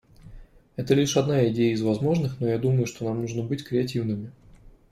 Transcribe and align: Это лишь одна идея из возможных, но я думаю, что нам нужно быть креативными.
Это 0.77 0.95
лишь 0.95 1.15
одна 1.15 1.47
идея 1.49 1.73
из 1.75 1.83
возможных, 1.83 2.39
но 2.39 2.47
я 2.47 2.57
думаю, 2.57 2.87
что 2.87 3.05
нам 3.05 3.21
нужно 3.21 3.43
быть 3.43 3.63
креативными. 3.63 4.31